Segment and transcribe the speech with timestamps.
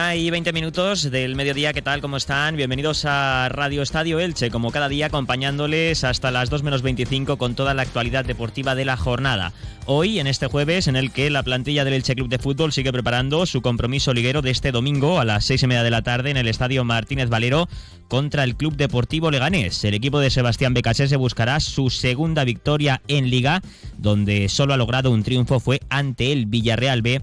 [0.00, 2.00] Una y veinte minutos del mediodía, ¿qué tal?
[2.00, 2.56] ¿Cómo están?
[2.56, 7.54] Bienvenidos a Radio Estadio Elche, como cada día acompañándoles hasta las 2 menos 25 con
[7.54, 9.52] toda la actualidad deportiva de la jornada.
[9.84, 12.94] Hoy, en este jueves, en el que la plantilla del Elche Club de Fútbol sigue
[12.94, 16.30] preparando su compromiso liguero de este domingo a las seis y media de la tarde
[16.30, 17.68] en el Estadio Martínez Valero
[18.08, 19.84] contra el Club Deportivo Leganés.
[19.84, 23.60] El equipo de Sebastián se buscará su segunda victoria en Liga,
[23.98, 27.20] donde solo ha logrado un triunfo fue ante el Villarreal B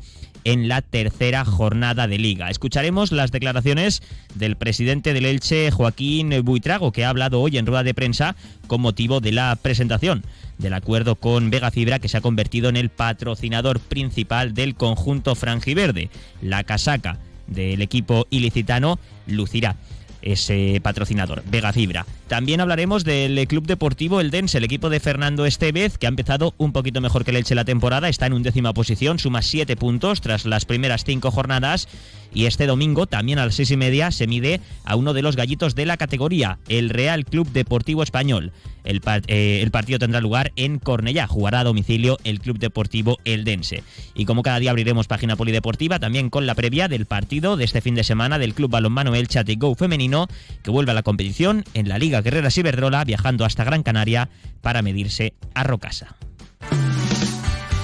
[0.48, 2.50] en la tercera jornada de liga.
[2.50, 4.02] Escucharemos las declaraciones
[4.34, 8.80] del presidente del Elche, Joaquín Buitrago, que ha hablado hoy en rueda de prensa con
[8.80, 10.24] motivo de la presentación
[10.58, 15.36] del acuerdo con Vega Fibra que se ha convertido en el patrocinador principal del conjunto
[15.36, 16.10] franjiverde.
[16.42, 19.76] La casaca del equipo ilicitano lucirá
[20.22, 22.06] ese patrocinador, Vega Fibra.
[22.28, 26.54] También hablaremos del Club Deportivo El Dense, el equipo de Fernando Estevez, que ha empezado
[26.58, 30.20] un poquito mejor que el Elche la temporada, está en undécima posición, suma siete puntos
[30.20, 31.88] tras las primeras cinco jornadas
[32.34, 35.36] y este domingo, también a las seis y media, se mide a uno de los
[35.36, 38.52] gallitos de la categoría, el Real Club Deportivo Español.
[38.84, 41.28] El, eh, el, partido tendrá lugar en Cornellá.
[41.28, 43.84] Jugará a domicilio el Club Deportivo Eldense.
[44.16, 47.82] Y como cada día abriremos página polideportiva, también con la previa del partido de este
[47.82, 50.28] fin de semana del Club Balonmano El Go femenino,
[50.64, 54.30] que vuelve a la competición en la Liga Guerrera Ciberdrola, viajando hasta Gran Canaria
[54.62, 56.16] para medirse a Rocasa.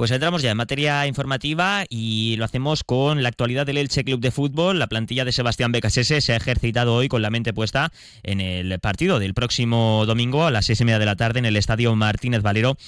[0.00, 4.18] Pues entramos ya en materia informativa y lo hacemos con la actualidad del Elche Club
[4.18, 4.78] de Fútbol.
[4.78, 8.80] La plantilla de Sebastián Becasese se ha ejercitado hoy con la mente puesta en el
[8.80, 11.94] partido del próximo domingo a las seis y media de la tarde en el Estadio
[11.96, 12.78] Martínez Valero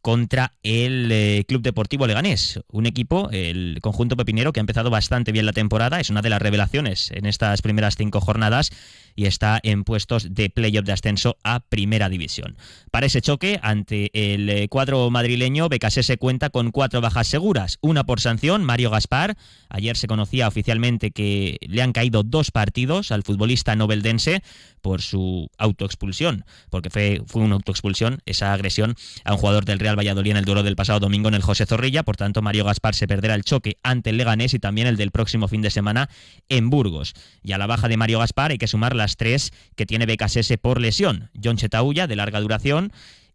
[0.00, 5.30] contra el eh, Club Deportivo Leganés, un equipo, el conjunto pepinero, que ha empezado bastante
[5.30, 8.70] bien la temporada, es una de las revelaciones en estas primeras cinco jornadas
[9.16, 12.56] y está en puestos de playoff de ascenso a Primera División.
[12.90, 18.04] Para ese choque, ante el eh, cuadro madrileño, se cuenta con cuatro bajas seguras, una
[18.04, 19.36] por sanción, Mario Gaspar.
[19.68, 24.42] Ayer se conocía oficialmente que le han caído dos partidos al futbolista nobeldense
[24.82, 28.94] por su autoexpulsión, porque fue, fue una autoexpulsión, esa agresión
[29.24, 31.66] a un jugador del Real Valladolid en el duelo del pasado domingo en el José
[31.66, 32.02] Zorrilla.
[32.02, 35.10] Por tanto, Mario Gaspar se perderá el choque ante el Leganés y también el del
[35.10, 36.08] próximo fin de semana
[36.48, 37.14] en Burgos.
[37.42, 40.56] Y a la baja de Mario Gaspar hay que sumar la tres que tiene BKSS
[40.60, 41.30] por lesión.
[41.40, 42.90] John Chetaulla, de larga duración,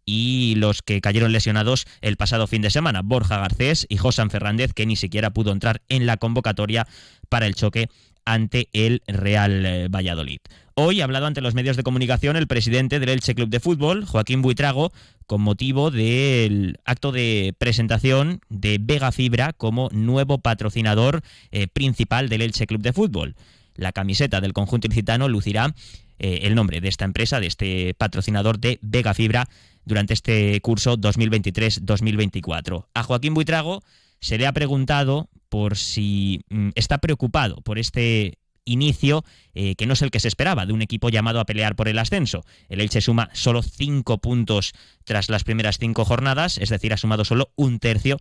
[0.06, 4.74] y los que cayeron lesionados el pasado fin de semana, Borja Garcés y Josan Fernández,
[4.74, 6.88] que ni siquiera pudo entrar en la convocatoria
[7.30, 7.88] para el choque
[8.26, 10.40] ante el Real eh, Valladolid.
[10.76, 14.06] Hoy ha hablado ante los medios de comunicación el presidente del Elche Club de Fútbol,
[14.06, 14.92] Joaquín Buitrago,
[15.28, 21.22] con motivo del acto de presentación de Vega Fibra como nuevo patrocinador
[21.52, 23.36] eh, principal del Elche Club de Fútbol
[23.76, 25.74] la camiseta del conjunto ilicitano lucirá
[26.20, 29.48] eh, el nombre de esta empresa, de este patrocinador de Vega Fibra
[29.86, 32.86] durante este curso 2023-2024.
[32.94, 33.84] A Joaquín Buitrago
[34.20, 39.94] se le ha preguntado por si mm, está preocupado por este inicio eh, que no
[39.94, 42.46] es el que se esperaba de un equipo llamado a pelear por el ascenso.
[42.70, 47.26] El Elche suma solo cinco puntos tras las primeras cinco jornadas, es decir, ha sumado
[47.26, 48.18] solo un tercio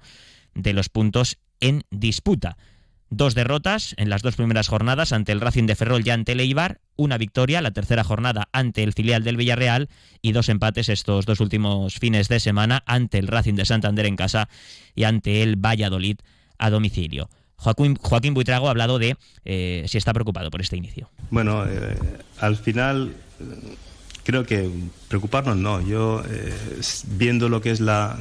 [0.55, 2.57] de los puntos en disputa.
[3.13, 6.41] Dos derrotas en las dos primeras jornadas ante el Racing de Ferrol y ante el
[6.95, 9.89] una victoria la tercera jornada ante el filial del Villarreal
[10.23, 14.15] y dos empates estos dos últimos fines de semana ante el Racing de Santander en
[14.15, 14.49] casa
[14.95, 16.19] y ante el Valladolid
[16.59, 17.29] a domicilio.
[17.57, 21.11] Joaquín, Joaquín Buitrago ha hablado de eh, si está preocupado por este inicio.
[21.31, 21.99] Bueno, eh,
[22.39, 23.13] al final
[24.25, 24.71] creo que
[25.09, 25.81] preocuparnos no.
[25.81, 26.55] Yo, eh,
[27.09, 28.17] viendo lo que es la,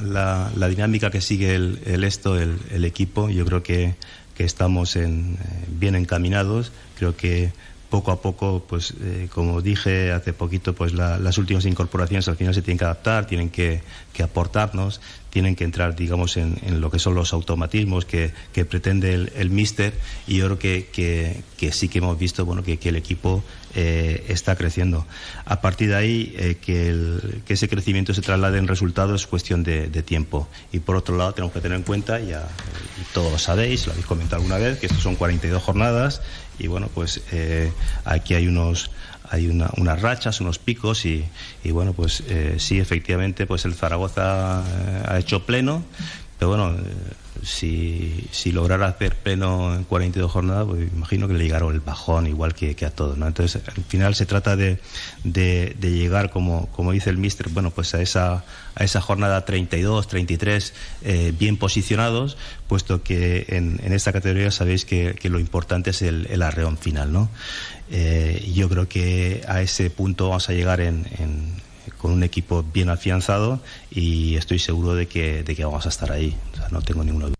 [0.68, 3.94] dinámica que sigue el, esto, el, equipo, yo creo que
[4.40, 6.72] que estamos en, eh, bien encaminados.
[6.96, 7.52] Creo que
[7.90, 12.54] poco a poco, pues eh, como dije hace poquito, pues las últimas incorporaciones al final
[12.54, 13.82] se tienen que adaptar, tienen que,
[14.24, 18.32] aportarnos, tienen que entrar, digamos, en, lo que son los automatismos que,
[18.68, 19.94] pretende el, el míster
[20.26, 23.42] y yo creo que, que, sí que hemos visto, bueno, que, el equipo
[23.74, 25.06] eh, está creciendo.
[25.44, 29.88] A partir de ahí, eh, que, ese crecimiento se traslade en resultados es cuestión de,
[30.02, 30.48] tiempo.
[30.72, 32.48] Y por otro lado, tenemos que tener en cuenta, ya
[33.12, 36.22] todos lo sabéis, lo habéis comentado alguna vez, que estos son 42 jornadas
[36.60, 37.72] y bueno, pues eh,
[38.04, 38.90] aquí hay unos
[39.30, 41.24] hay unas rachas, unos picos y,
[41.64, 45.84] bueno, pues eh, sí, efectivamente, pues el Zaragoza eh, ha hecho pleno,
[46.38, 51.44] pero bueno, eh, si, si lograra hacer pleno en 42 jornadas, pues imagino que le
[51.44, 53.16] llegaron el bajón igual que, a todos.
[53.16, 53.26] ¿no?
[53.26, 54.78] Entonces, al final se trata de,
[55.22, 58.44] de, llegar, como, como dice el mister, bueno, pues a esa,
[58.74, 62.36] a esa jornada 32, 33, eh, bien posicionados,
[62.66, 67.12] puesto que en, esta categoría sabéis que, lo importante es el arreón final.
[67.12, 67.30] ¿no?
[67.90, 71.04] Eh, yo creo que a ese punto vamos a llegar en
[72.00, 73.60] con un equipo bien afianzado
[73.90, 76.36] y estoy seguro de que, de que vamos a estar ahí.
[76.52, 77.36] O sea, no tengo ninguna duda.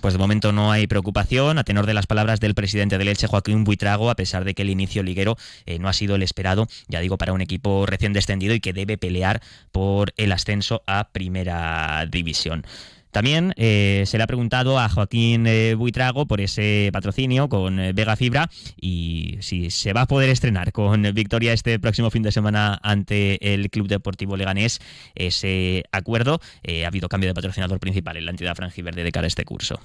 [0.00, 3.26] Pues de momento no hay preocupación, a tenor de las palabras del presidente del Elche,
[3.26, 6.68] Joaquín Buitrago, a pesar de que el inicio liguero eh, no ha sido el esperado,
[6.88, 9.40] ya digo, para un equipo recién descendido y que debe pelear
[9.72, 12.66] por el ascenso a Primera División.
[13.14, 17.92] También eh, se le ha preguntado a Joaquín eh, Buitrago por ese patrocinio con eh,
[17.92, 22.32] Vega Fibra y si se va a poder estrenar con victoria este próximo fin de
[22.32, 24.80] semana ante el Club Deportivo Leganés
[25.14, 26.40] ese acuerdo.
[26.66, 29.78] ha habido cambio de patrocinador principal en la entidad franjiverde de cara a este curso.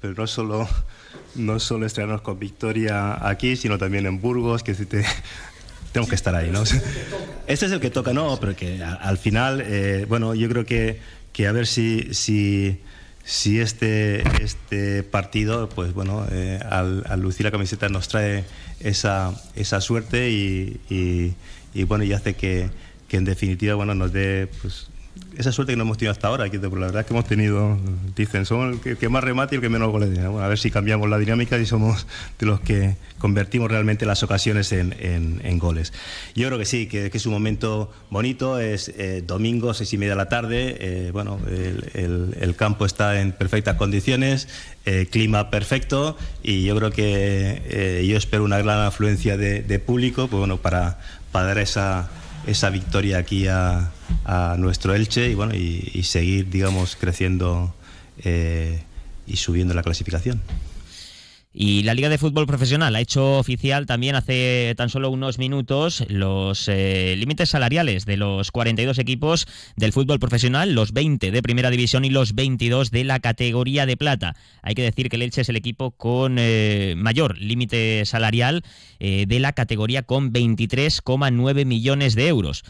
[0.00, 0.68] Pero, no solo
[1.34, 5.04] no solo estrenarnos con victoria aquí, sino también en Burgos, que si te
[5.90, 6.62] tengo que estar ahí, ¿no?
[6.62, 9.64] Este es el que toca, no, pero que al final,
[10.08, 12.80] bueno, yo creo que que a ver si, si,
[13.22, 18.46] si este, este partido, pues bueno, eh, al, lucir la camiseta nos trae
[18.80, 20.80] esa, esa suerte y,
[21.74, 22.70] y, bueno, y hace que,
[23.06, 24.88] que, en definitiva, bueno, nos dé pues,
[25.36, 27.78] esa suerte que no hemos tenido hasta ahora, la verdad es que hemos tenido,
[28.14, 30.10] dicen, somos el que, más remate y el que menos goles.
[30.14, 32.06] Bueno, a ver si cambiamos la dinámica y somos
[32.38, 35.92] de los que convertimos realmente las ocasiones en, en, goles.
[36.34, 40.12] Yo creo que sí, que, es un momento bonito, es eh, domingo, seis y media
[40.12, 44.48] de la tarde, eh, bueno, el, el, campo está en perfectas condiciones,
[44.86, 50.28] eh, clima perfecto y yo creo que yo espero una gran afluencia de, de público,
[50.28, 50.98] pues bueno, para,
[51.32, 52.08] para dar esa
[52.46, 53.90] esa victoria aquí a,
[54.58, 57.74] nuestro Elche y bueno y, seguir digamos creciendo
[58.24, 58.82] eh,
[59.26, 60.40] y subiendo la clasificación.
[61.58, 66.04] Y la Liga de Fútbol Profesional ha hecho oficial también hace tan solo unos minutos
[66.08, 71.70] los eh, límites salariales de los 42 equipos del fútbol profesional, los 20 de primera
[71.70, 74.36] división y los 22 de la categoría de plata.
[74.60, 78.62] Hay que decir que el Elche es el equipo con eh, mayor límite salarial
[78.98, 82.64] de la categoría con 23,9 millones de euros.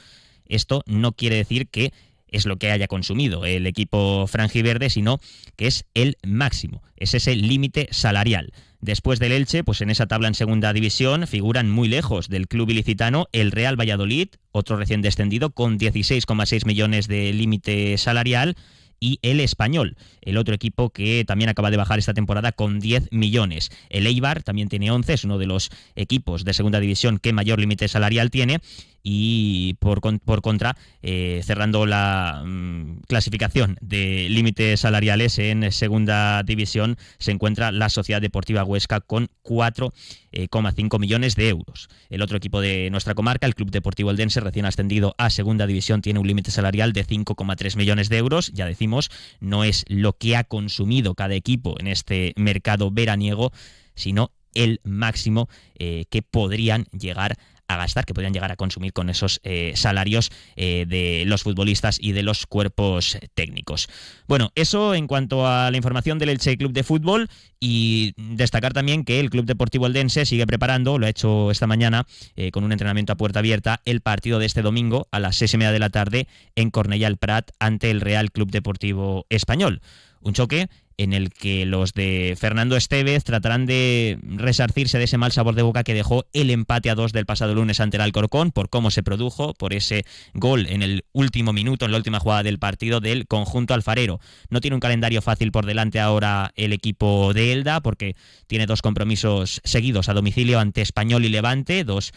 [0.48, 1.92] Esto no quiere decir que
[2.28, 5.20] es lo que haya consumido el equipo franjiverde, sino
[5.56, 8.52] que es el máximo, es ese límite salarial.
[8.80, 12.70] Después del Elche, pues en esa tabla en segunda división figuran muy lejos del club
[12.70, 18.56] ilicitano el Real Valladolid, otro recién descendido con 16,6 millones de límite salarial
[19.00, 23.08] y el Español, el otro equipo que también acaba de bajar esta temporada con 10
[23.10, 23.70] millones.
[23.90, 27.60] El Eibar también tiene 11, es uno de los equipos de segunda división que mayor
[27.60, 28.60] límite salarial tiene
[29.08, 36.96] y por, por contra, eh, cerrando la mm, clasificación de límites salariales en segunda división,
[37.18, 39.92] se encuentra la Sociedad Deportiva Huesca con 4,5
[40.32, 41.88] eh, millones de euros.
[42.10, 46.02] El otro equipo de nuestra comarca, el Club Deportivo Eldense, recién ascendido a segunda división,
[46.02, 48.50] tiene un límite salarial de 5,3 millones de euros.
[48.54, 53.52] Ya decimos, no es lo que ha consumido cada equipo en este mercado veraniego,
[53.94, 55.48] sino el máximo
[55.78, 57.36] eh, que podrían llegar a
[57.68, 61.98] a gastar, que podrían llegar a consumir con esos eh, salarios eh, de los futbolistas
[62.00, 63.88] y de los cuerpos técnicos.
[64.26, 67.28] Bueno, eso en cuanto a la información del Elche Club de Fútbol
[67.60, 72.06] y destacar también que el Club Deportivo Eldense sigue preparando, lo ha hecho esta mañana
[72.36, 75.54] eh, con un entrenamiento a puerta abierta, el partido de este domingo a las seis
[75.54, 79.80] y media de la tarde en Cornellà el Prat ante el Real Club Deportivo Español.
[80.26, 85.30] Un choque en el que los de Fernando Estevez tratarán de resarcirse de ese mal
[85.30, 88.50] sabor de boca que dejó el empate a dos del pasado lunes ante el Alcorcón,
[88.50, 90.04] por cómo se produjo, por ese
[90.34, 94.18] gol en el último minuto, en la última jugada del partido del conjunto alfarero.
[94.50, 98.16] No tiene un calendario fácil por delante ahora el equipo de Elda, porque
[98.48, 102.12] tiene dos compromisos seguidos a domicilio ante Español y Levante, dos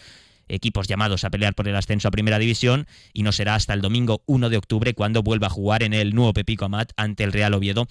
[0.50, 3.80] equipos llamados a pelear por el ascenso a Primera División y no será hasta el
[3.80, 7.32] domingo 1 de octubre cuando vuelva a jugar en el nuevo Pepico Amat ante el
[7.32, 7.86] Real Oviedo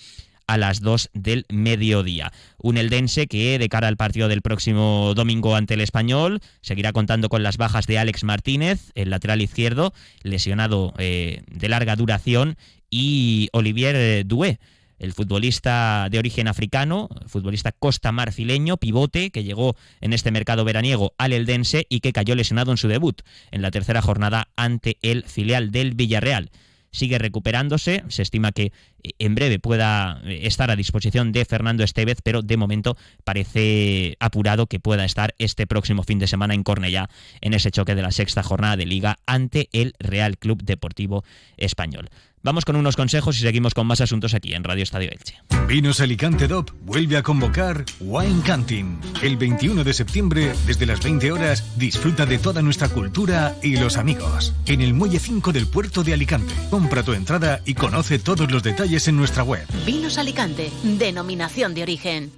[0.50, 2.34] a las 2 del mediodía.
[2.58, 7.30] Un Eldense que de cara al partido del próximo domingo ante el Español seguirá contando
[7.30, 12.58] con las bajas de Alex Martínez, el lateral izquierdo, lesionado eh, de larga duración,
[12.90, 14.60] y Olivier Doué,
[15.00, 21.14] el futbolista de origen africano, futbolista costa marfileño, pivote, que llegó en este mercado veraniego
[21.18, 25.24] al Eldense y que cayó lesionado en su debut en la tercera jornada ante el
[25.24, 26.52] filial del Villarreal
[26.92, 28.04] sigue recuperándose.
[28.08, 28.72] Se estima que
[29.04, 34.16] eh, en breve pueda eh, estar a disposición de Fernando Estevez, pero de momento parece
[34.20, 37.10] apurado que pueda estar este próximo fin de semana en Cornellá
[37.42, 41.24] en ese choque de la sexta jornada de liga ante el Real Club Deportivo
[41.58, 42.10] Español.
[42.42, 45.36] Vamos con unos consejos y seguimos con más asuntos aquí en Radio Estadio Elche.
[45.68, 49.00] Vinos Alicante DOP vuelve a convocar Wine Canting.
[49.22, 53.98] El 21 de septiembre, desde las 20 horas, disfruta de toda nuestra cultura y los
[53.98, 54.54] amigos.
[54.66, 56.54] En el Muelle 5 del puerto de Alicante.
[56.70, 59.68] Compra tu entrada y conoce todos los detalles en nuestra web.
[59.86, 62.32] Vinos Alicante, denominación de origen.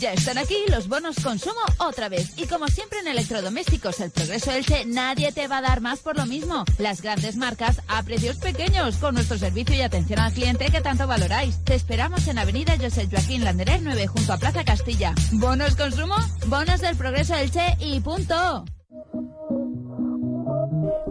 [0.00, 2.32] Ya están aquí los bonos consumo otra vez.
[2.36, 6.16] Y como siempre en electrodomésticos, el progreso Elche, nadie te va a dar más por
[6.16, 6.64] lo mismo.
[6.78, 11.06] Las grandes marcas a precios pequeños, con nuestro servicio y atención al cliente que tanto
[11.06, 11.64] valoráis.
[11.64, 15.14] Te esperamos en Avenida José Joaquín Landerer 9 junto a Plaza Castilla.
[15.32, 16.16] ¿Bonos consumo?
[16.46, 18.64] Bonos del progreso Elche y punto.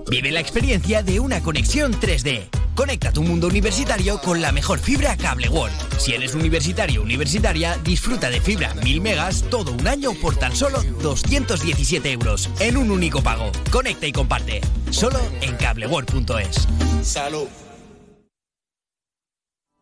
[0.10, 2.48] Vive la experiencia de una conexión 3D.
[2.76, 5.76] Conecta tu mundo universitario con la mejor fibra Cable World.
[5.98, 10.56] Si eres universitario o universitaria, disfruta de fibra 1000 megas todo un año por tan
[10.56, 13.52] solo 217 euros en un único pago.
[13.70, 14.62] Conecta y comparte.
[14.92, 16.68] Solo en cableworld.es.
[17.04, 17.48] Salud.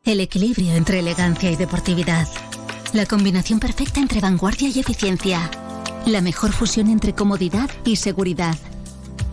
[0.03, 2.27] El equilibrio entre elegancia y deportividad.
[2.94, 5.51] La combinación perfecta entre vanguardia y eficiencia.
[6.08, 8.55] La mejor fusión entre comodidad y seguridad.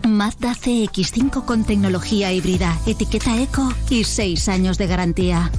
[0.07, 5.49] Mazda CX5 con tecnología híbrida, etiqueta eco y 6 años de garantía.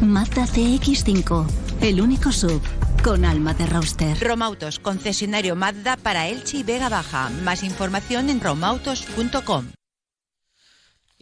[0.00, 1.46] Mazda CX5,
[1.80, 2.62] el único sub
[3.02, 4.18] con alma de roster.
[4.20, 7.30] Romautos, concesionario Mazda para Elche y Vega Baja.
[7.42, 9.66] Más información en romautos.com.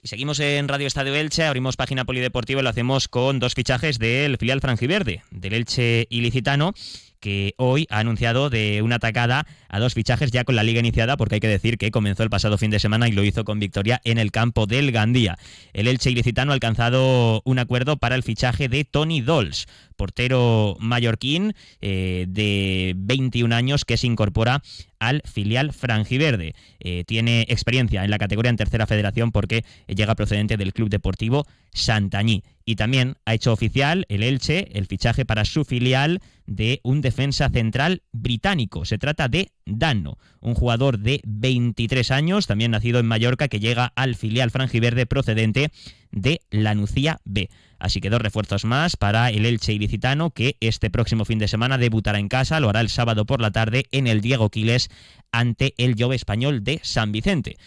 [0.03, 3.99] Y seguimos en Radio Estadio Elche, abrimos página polideportiva y lo hacemos con dos fichajes
[3.99, 6.75] del filial franjiverde, del Elche ilicitano
[7.21, 11.17] que hoy ha anunciado de una atacada a dos fichajes ya con la liga iniciada,
[11.17, 13.59] porque hay que decir que comenzó el pasado fin de semana y lo hizo con
[13.59, 15.39] victoria en el campo del Gandía.
[15.73, 21.55] El Elche ilicitano ha alcanzado un acuerdo para el fichaje de Tony Dolls, portero mallorquín
[21.81, 24.63] eh, de 21 años que se incorpora
[24.99, 26.55] al filial franjiverde.
[26.81, 31.47] Eh, tiene experiencia en la categoría en tercera federación porque llega procedente del Club Deportivo
[31.73, 32.43] Santañí.
[32.69, 37.49] Y también ha hecho oficial el Elche el fichaje para su filial de un defensa
[37.49, 38.85] central británico.
[38.85, 43.93] Se trata de Dano, un jugador de 23 años, también nacido en Mallorca, que llega
[43.95, 45.71] al filial franjiverde procedente
[46.11, 47.51] de la Nucía B.
[47.79, 51.79] Así que dos refuerzos más para el Elche ilicitano que este próximo fin de semana
[51.79, 54.89] debutará en casa, lo hará el sábado por la tarde en el Diego Quiles
[55.31, 57.59] ante el Jove Español de San Vicente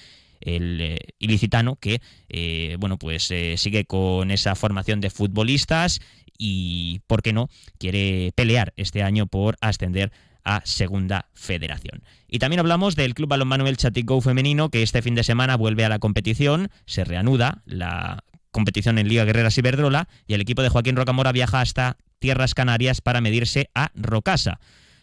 [0.41, 6.01] el eh, ilicitano que eh, bueno pues eh, sigue con esa formación de futbolistas
[6.37, 10.11] y por qué no quiere pelear este año por ascender
[10.43, 12.01] a Segunda Federación.
[12.27, 15.85] Y también hablamos del Club Balonmano El Go femenino que este fin de semana vuelve
[15.85, 20.69] a la competición, se reanuda la competición en Liga Guerreras Iberdrola y el equipo de
[20.69, 24.59] Joaquín Rocamora viaja hasta Tierras Canarias para medirse a Rocasa,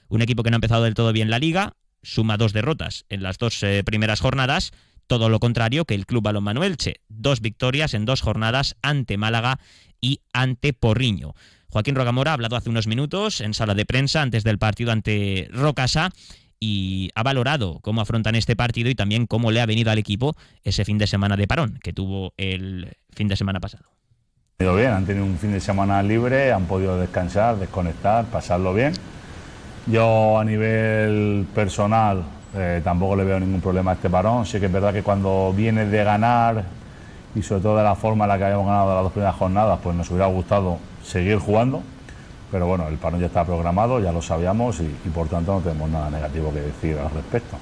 [0.09, 3.23] un equipo que no ha empezado del todo bien la liga, suma dos derrotas en
[3.23, 4.73] las dos primeras jornadas,
[5.07, 9.59] todo lo contrario que el Club Balonmano Elche, dos victorias en dos jornadas ante Málaga
[10.01, 11.35] y ante Porriño.
[11.69, 15.49] Joaquín Rocamora ha hablado hace unos minutos en sala de prensa antes del partido ante
[15.53, 16.11] Rocasa
[16.59, 20.35] y ha valorado cómo afrontan este partido y también cómo le ha venido al equipo
[20.63, 23.85] ese fin de semana de parón que tuvo el fin de semana pasado.
[24.59, 28.95] Bien, han tenido un fin de semana libre, han podido descansar, desconectar, pasarlo bien.
[29.87, 32.25] Yo a nivel personal
[32.57, 34.47] eh, tampoco le veo ningún problema a este parón.
[34.47, 36.65] Sí que es verdad que cuando viene de ganar
[37.35, 39.79] y sobre todo de la forma en la que habíamos ganado las dos primeras jornadas,
[39.83, 41.83] pues nos hubiera gustado seguir jugando
[42.51, 45.91] pero bueno, el parón ya está programado, ya lo sabíamos y, por tanto no tenemos
[45.91, 47.57] nada negativo que decir al respecto.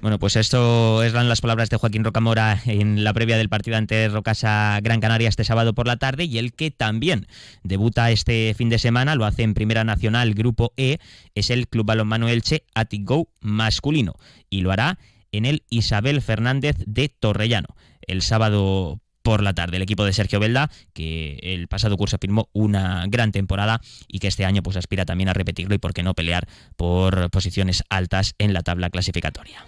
[0.00, 4.08] Bueno, pues esto eran las palabras de Joaquín Rocamora en la previa del partido ante
[4.08, 7.26] Rocasa Gran Canaria este sábado por la tarde y el que también
[7.64, 10.98] debuta este fin de semana, lo hace en Primera Nacional Grupo E,
[11.34, 12.64] es el Club Balonmano Elche
[13.00, 14.14] Go masculino
[14.48, 14.98] y lo hará
[15.32, 17.76] en el Isabel Fernández de Torrellano.
[18.00, 19.76] El sábado por la tarde.
[19.76, 24.28] El equipo de Sergio Belda, que el pasado curso firmó una gran temporada y que
[24.28, 28.34] este año pues aspira también a repetirlo y por qué no pelear por posiciones altas
[28.38, 29.64] en la tabla clasificatoria.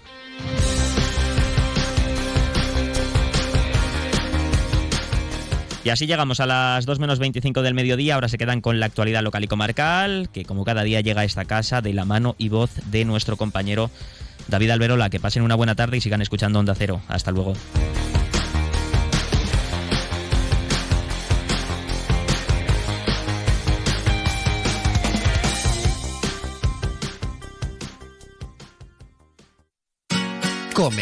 [5.84, 8.14] Y así llegamos a las 2 menos 25 del mediodía.
[8.14, 11.24] Ahora se quedan con la actualidad local y comarcal, que como cada día llega a
[11.24, 13.90] esta casa de la mano y voz de nuestro compañero
[14.46, 15.10] David Alberola.
[15.10, 17.00] Que pasen una buena tarde y sigan escuchando Onda Cero.
[17.08, 17.54] Hasta luego.